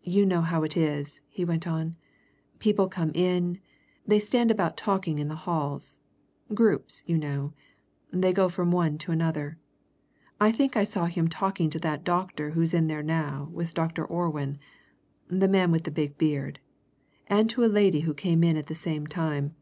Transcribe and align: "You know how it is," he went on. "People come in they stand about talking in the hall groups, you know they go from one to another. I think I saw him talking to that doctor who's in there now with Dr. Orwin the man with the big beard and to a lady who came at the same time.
"You 0.00 0.24
know 0.24 0.40
how 0.40 0.62
it 0.62 0.78
is," 0.78 1.20
he 1.28 1.44
went 1.44 1.66
on. 1.68 1.94
"People 2.58 2.88
come 2.88 3.12
in 3.14 3.58
they 4.06 4.18
stand 4.18 4.50
about 4.50 4.78
talking 4.78 5.18
in 5.18 5.28
the 5.28 5.34
hall 5.44 5.78
groups, 6.54 7.02
you 7.04 7.18
know 7.18 7.52
they 8.10 8.32
go 8.32 8.48
from 8.48 8.70
one 8.70 8.96
to 8.96 9.12
another. 9.12 9.58
I 10.40 10.52
think 10.52 10.74
I 10.74 10.84
saw 10.84 11.04
him 11.04 11.28
talking 11.28 11.68
to 11.68 11.78
that 11.80 12.02
doctor 12.02 12.52
who's 12.52 12.72
in 12.72 12.86
there 12.86 13.02
now 13.02 13.50
with 13.52 13.74
Dr. 13.74 14.06
Orwin 14.06 14.58
the 15.28 15.48
man 15.48 15.70
with 15.70 15.84
the 15.84 15.90
big 15.90 16.16
beard 16.16 16.58
and 17.26 17.50
to 17.50 17.62
a 17.62 17.66
lady 17.66 18.00
who 18.00 18.14
came 18.14 18.42
at 18.44 18.68
the 18.68 18.74
same 18.74 19.06
time. 19.06 19.54